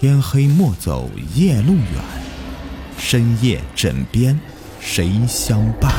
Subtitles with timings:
[0.00, 1.84] 天黑莫走夜路远，
[2.96, 4.38] 深夜枕边
[4.78, 5.92] 谁相伴？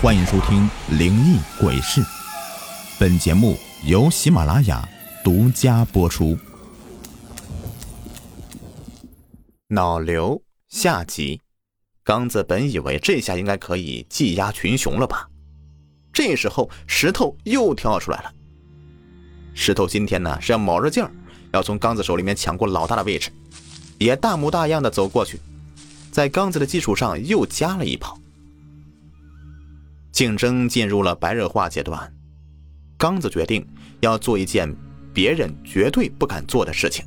[0.00, 2.00] 欢迎收听《灵异鬼事》，
[3.00, 4.88] 本节目由喜马拉雅
[5.24, 6.38] 独家播出。
[9.66, 11.40] 脑瘤下集，
[12.04, 15.28] 刚子本以为这下应该可以技压群雄了吧？
[16.12, 18.32] 这时候石头又跳出来了。
[19.52, 21.12] 石头今天呢是要卯着劲儿，
[21.52, 23.30] 要从刚子手里面抢过老大的位置，
[23.98, 25.38] 也大模大样的走过去，
[26.10, 28.18] 在刚子的基础上又加了一炮。
[30.10, 32.12] 竞争进入了白热化阶段，
[32.98, 33.66] 刚子决定
[34.00, 34.74] 要做一件
[35.14, 37.04] 别人绝对不敢做的事情。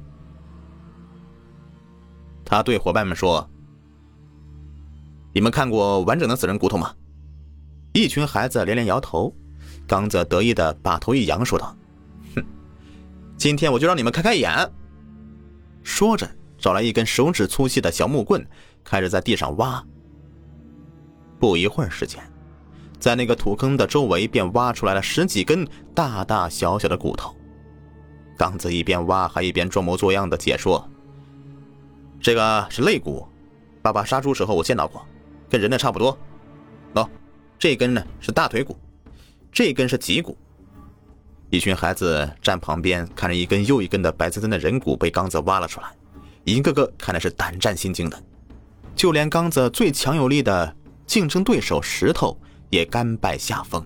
[2.43, 3.47] 他对伙伴们说
[5.33, 6.93] ：“你们看过完整的死人骨头吗？”
[7.93, 9.33] 一群孩子连连摇头。
[9.87, 11.75] 刚子得意的把头一扬，说道。
[13.37, 14.51] 今天我就让你们开开眼。
[15.83, 18.45] 说着，找来一根手指粗细的小木棍，
[18.83, 19.83] 开始在地上挖。
[21.37, 22.23] 不一会儿时间，
[22.99, 27.35] 在那个土坑的周围便挖出来了十几根大大小小的骨头。
[28.37, 30.89] 刚子一边挖，还一边装模作样的解说
[32.19, 33.27] ：“这个是肋骨，
[33.81, 35.05] 爸爸杀猪时候我见到过，
[35.49, 36.17] 跟人的差不多。
[36.93, 37.07] 喏，
[37.59, 38.77] 这根呢是大腿骨，
[39.51, 40.37] 这根是脊骨。”
[41.49, 45.87] 一群孩子站旁边看着一根又一根的白森森的人骨被刚子挖了出来，
[46.43, 48.21] 一个个看的是胆战心惊的，
[48.95, 52.37] 就连刚子最强有力的竞争对手石头
[52.69, 53.85] 也甘拜下风。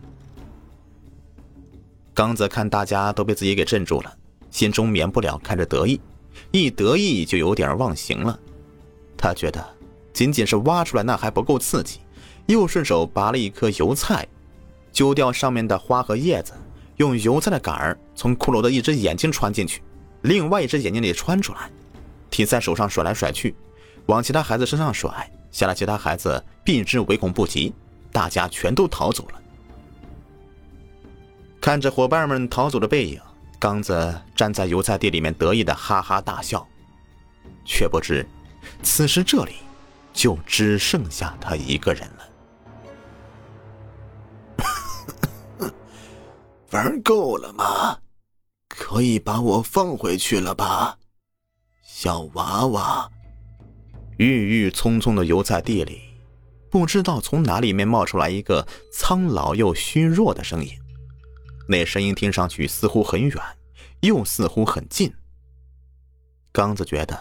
[2.14, 4.18] 刚子看大家都被自己给镇住了，
[4.50, 6.00] 心中免不了看着得意，
[6.52, 8.40] 一得意就有点忘形了。
[9.16, 9.64] 他觉得
[10.12, 12.00] 仅仅是挖出来那还不够刺激，
[12.48, 14.28] 又顺手拔了一颗油菜，
[14.92, 16.54] 揪掉上面的花和叶子。
[17.00, 19.82] 用油菜的杆儿从骷髅的一只眼睛穿进去，
[20.24, 21.72] 另外一只眼睛里穿出来，
[22.30, 23.56] 提在手上甩来甩去，
[24.08, 25.10] 往其他孩子身上甩，
[25.50, 27.74] 吓得其他孩子避之唯恐不及，
[28.12, 29.42] 大家全都逃走了。
[31.62, 33.22] 看着伙伴们逃走的背影，
[33.58, 36.68] 刚子站在油菜地里面得意的哈哈大笑，
[37.64, 38.28] 却不知
[38.84, 39.54] 此时这里
[40.12, 42.29] 就只剩下他一个人了。
[46.72, 48.00] 玩够了吗？
[48.68, 50.98] 可以把我放回去了吧，
[51.84, 53.10] 小娃娃。
[54.18, 56.02] 郁郁葱葱的油菜地里，
[56.70, 60.72] 不知道从哪里面冒出来一个苍老又虚弱的声音。
[61.68, 63.36] 那声音听上去似乎很远，
[64.02, 65.14] 又似乎很近。
[66.52, 67.20] 刚子觉得，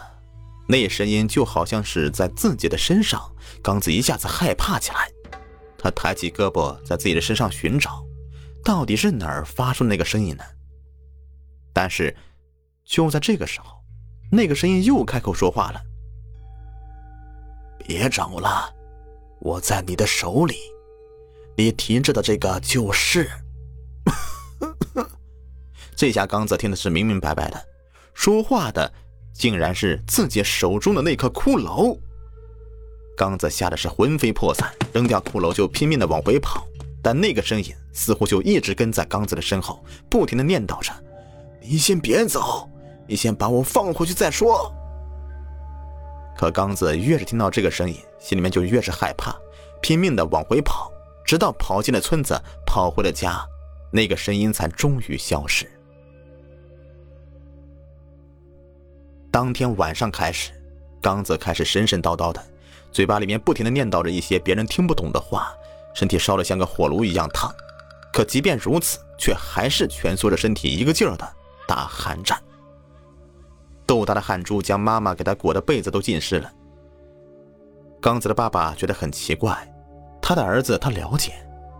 [0.67, 3.19] 那声音就好像是在自己的身上。
[3.63, 5.11] 刚子一下子害怕起来，
[5.77, 8.03] 他抬起胳膊在自己的身上寻找。
[8.63, 10.43] 到底是哪儿发出那个声音呢？
[11.73, 12.15] 但是，
[12.83, 13.81] 就在这个时候，
[14.31, 15.81] 那个声音又开口说话了
[17.79, 18.73] ：“别找了，
[19.39, 20.55] 我在你的手里，
[21.55, 23.29] 你提着的这个就是。
[25.95, 27.65] ”这下刚子听的是明明白白的，
[28.13, 28.91] 说话的
[29.33, 31.97] 竟然是自己手中的那颗骷髅。
[33.15, 36.65] 刚子吓得是魂飞魄散，扔掉骷髅就拼命的往回跑。
[37.01, 40.91] 但那个声音似乎就一直跟在刚子的身后，不停的念叨着
[41.61, 42.69] ：“你先别走，
[43.07, 44.73] 你先把我放回去再说。”
[46.37, 49.35] 可刚子越是听到这个声音，心里面就越是害怕，
[49.81, 50.91] 拼命的往回跑，
[51.25, 53.45] 直到跑进了村子，跑回了家，
[53.91, 55.69] 那个声音才终于消失。
[59.31, 60.51] 当天晚上开始，
[61.01, 62.41] 刚子开始神神叨叨的，
[62.91, 65.51] 嘴巴里面不停的念叨着一些别人听不懂的话。
[65.93, 67.53] 身体烧得像个火炉一样烫，
[68.19, 71.25] 可即便如此，却还是蜷缩着身体，一个劲儿的
[71.65, 72.37] 打寒战。
[73.85, 76.51] 豆大的汗珠将妈妈给他裹的被子都浸湿了。
[78.01, 79.57] 刚子的爸爸觉得很奇怪，
[80.21, 81.31] 他的儿子他了解，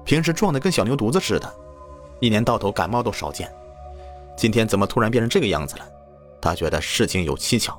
[0.05, 1.53] 平时壮得跟小牛犊子似的，
[2.21, 3.53] 一年到头感冒都少见，
[4.37, 5.85] 今天怎么突然变成这个样子了？
[6.39, 7.77] 他觉得事情有蹊跷，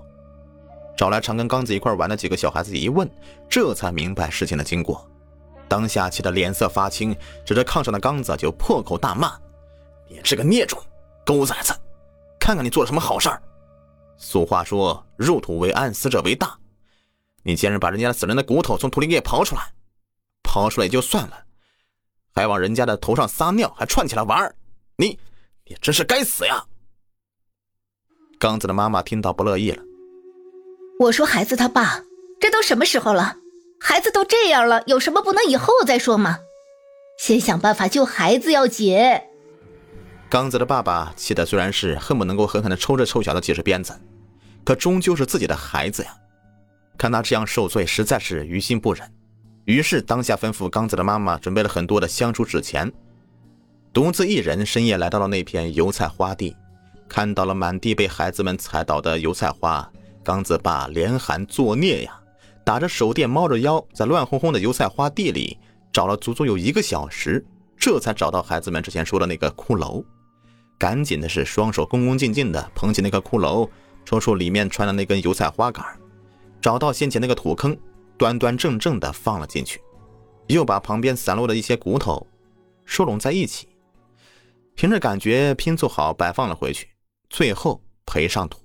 [0.94, 3.10] 找来常跟刚子一块玩的几个小孩子一问，
[3.48, 5.09] 这才明白事情的经过。
[5.70, 9.38] 当下气得脸色发青，指着炕上的刚子就破口大骂
[10.10, 10.76] ：“你这个孽种，
[11.24, 11.72] 狗崽子！
[12.40, 13.40] 看看你做了什么好事儿！
[14.16, 16.58] 俗话说‘入土为安，死者为大’。
[17.44, 19.72] 你竟然把人家的死人的骨头从土里给刨出来，
[20.42, 21.44] 刨出来也就算了，
[22.34, 24.52] 还往人家的头上撒尿，还串起来玩儿！
[24.96, 25.16] 你，
[25.66, 26.64] 你真是该死呀！”
[28.40, 29.80] 刚子的妈妈听到不乐意了
[30.98, 32.02] ：“我说孩子他爸，
[32.40, 33.36] 这都什么时候了？”
[33.82, 36.40] 孩子都这样了，有什么不能以后再说吗？
[37.18, 38.98] 先想办法救孩子要紧。
[40.28, 43.98] 刚子的爸爸气的虽然是恨不能够狠狠的抽这臭小子几十鞭子，
[44.64, 46.14] 可终究是自己的孩子呀。
[46.98, 49.10] 看他这样受罪，实在是于心不忍，
[49.64, 52.92] 于是当下吩咐刚子的妈妈准备了很多的香烛纸钱，
[53.94, 56.54] 独自一人深夜来到了那片油菜花地，
[57.08, 59.90] 看到了满地被孩子们踩倒的油菜花，
[60.22, 62.19] 刚子爸连喊作孽呀，
[62.70, 65.58] 打着手电猫着腰，在乱哄哄的油菜花地里
[65.92, 67.44] 找了足足有一个小时，
[67.76, 70.04] 这才找到孩子们之前说的那个骷髅，
[70.78, 73.68] 赶紧的是双手恭恭敬敬的捧起那个骷髅，
[74.04, 75.84] 抽出里面穿的那根油菜花杆。
[76.60, 77.76] 找到先前那个土坑，
[78.16, 79.80] 端端正正的放了进去，
[80.46, 82.24] 又把旁边散落的一些骨头
[82.84, 83.66] 收拢在一起，
[84.76, 86.86] 凭着感觉拼凑好摆放了回去，
[87.28, 88.60] 最后赔上土，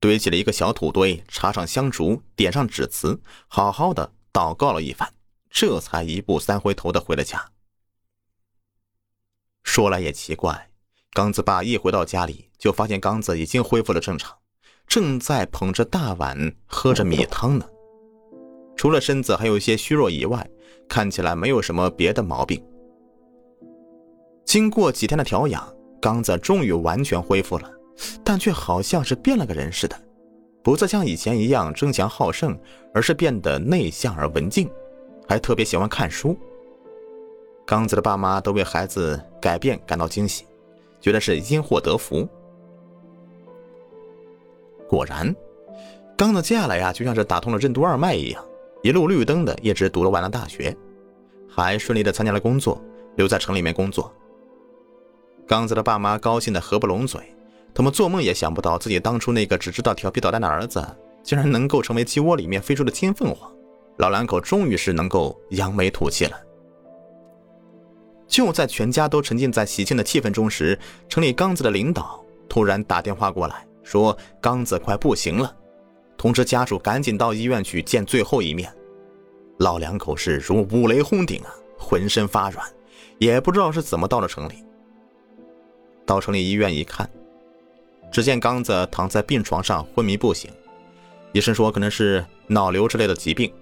[0.00, 5.12] 堆起了一个小土堆，插上香烛，点上纸词，好好的祷告了一番，
[5.50, 7.50] 这才一步三回头的回了家。
[9.64, 10.70] 说来也奇怪，
[11.12, 14.36] 刚子爸一回到家里，就发现刚子已经恢复了正常。
[14.86, 17.68] 正在捧着大碗喝着米汤呢，
[18.76, 20.48] 除了身子还有一些虚弱以外，
[20.88, 22.64] 看起来没有什么别的毛病。
[24.46, 27.70] 经过几天的调养，刚子终于完全恢复了，
[28.22, 29.96] 但却好像是变了个人似的，
[30.62, 32.58] 不再像以前一样争强好胜，
[32.92, 34.70] 而是变得内向而文静，
[35.28, 36.36] 还特别喜欢看书。
[37.66, 40.46] 刚子的爸妈都为孩子改变感到惊喜，
[41.00, 42.26] 觉得是因祸得福。
[44.88, 45.34] 果然，
[46.16, 48.42] 刚子接下来呀，就像是打通了任督二脉一样，
[48.82, 50.74] 一路绿灯的一直读了完了大学，
[51.46, 52.80] 还顺利的参加了工作，
[53.16, 54.10] 留在城里面工作。
[55.46, 57.20] 刚子的爸妈高兴的合不拢嘴，
[57.78, 60.84] 他们做梦也想不到自己当初那个只知道调皮捣蛋的儿子，
[61.22, 63.48] 竟然能够成为鸡窝里面飞出的金凤凰，
[63.98, 66.36] 老两口终于是能够扬眉吐气了。
[68.26, 70.76] 就在全家都沉浸在喜庆的气氛中时，
[71.08, 73.64] 城里刚子的领导突然打电话过来。
[73.84, 75.54] 说刚子快不行了，
[76.16, 78.68] 通知家属赶紧到医院去见最后一面。
[79.60, 82.66] 老两口是如五雷轰顶啊，浑身发软，
[83.18, 84.64] 也不知道是怎么到了城里。
[86.04, 87.08] 到城里医院一看，
[88.10, 90.50] 只见刚子躺在病床上昏迷不醒，
[91.32, 93.52] 医生说可能是脑瘤之类的疾病，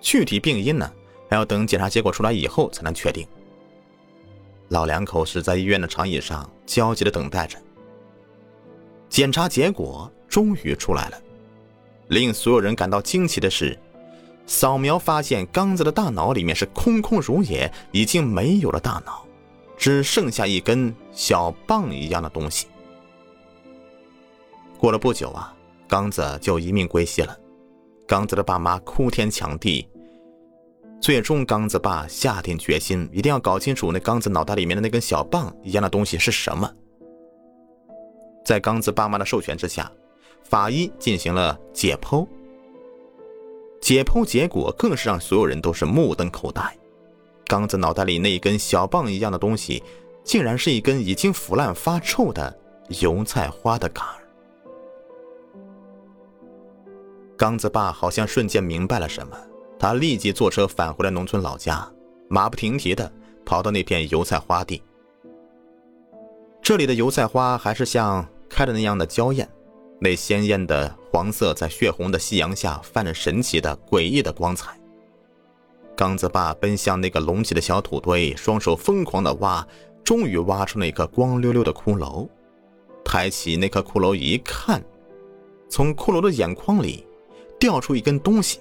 [0.00, 0.90] 具体病因呢
[1.28, 3.26] 还要等检查结果出来以后才能确定。
[4.68, 7.58] 老两口是在医院的长椅上焦急的等待着。
[9.08, 11.18] 检查结果终于出来了，
[12.08, 13.76] 令所有人感到惊奇的是，
[14.46, 19.24] 扫描发现刚子的大脑里面是空空如也，已经没有了大脑，
[19.76, 22.68] 只剩下一根小棒一样的东西。
[24.80, 25.54] 过了不久啊，
[25.86, 27.36] 刚子就一命归西了。
[28.06, 29.86] 刚子的爸妈哭天抢地，
[31.02, 36.72] 最终刚子爸下定决心，一定要搞清楚那刚子脑袋里面的那根小棒一样的东西是什么。
[38.42, 39.92] 在刚子爸妈的授权之下，
[40.44, 42.26] 法医进行了解剖。
[43.82, 46.74] 解剖结果更是让所有人都是目瞪口呆。
[47.44, 49.82] 刚子脑袋里那一根小棒一样的东西，
[50.24, 54.02] 竟然是一根已经腐烂发臭的油菜花的杆。
[57.40, 59.34] 刚子爸好像瞬间明白了什么，
[59.78, 61.90] 他立即坐车返回了农村老家，
[62.28, 63.10] 马不停蹄的
[63.46, 64.82] 跑到那片油菜花地。
[66.60, 69.48] 这里的油菜花还是像开的那样的娇艳，
[69.98, 74.78] 那鲜艳的黄色在血红的夕阳下泛着神奇的诡异的光彩。
[75.96, 79.66] 刚子爸奔向那个隆起的小土堆，双手疯狂的挖，
[80.04, 82.28] 终于挖出那颗光溜溜的骷髅。
[83.02, 84.84] 抬起那颗骷髅一看，
[85.70, 87.06] 从骷髅的眼眶里
[87.60, 88.58] 掉出一根东西。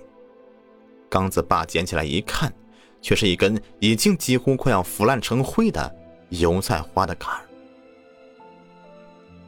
[1.10, 2.54] 刚子爸捡起来一看，
[3.02, 5.96] 却是一根已经几乎快要腐烂成灰的
[6.30, 7.42] 油菜花的杆儿。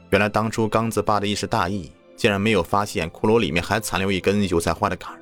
[0.10, 5.22] 原来当初刚子爸的一时大意，竟然没有发现骷髅里面还残留一根油菜花的杆儿。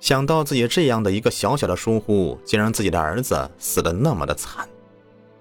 [0.00, 4.68] 想到自己这样的一个小小的疏忽，竟让自己的儿子死的那么的惨，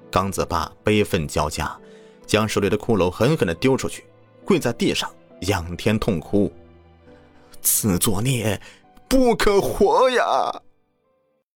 [0.10, 1.78] 刚子爸悲愤交加，
[2.26, 4.06] 将手里的骷髅狠狠的丢出去，
[4.46, 6.52] 跪在地上仰天痛哭
[7.66, 8.62] ：“自作孽，
[9.08, 10.62] 不可活呀！”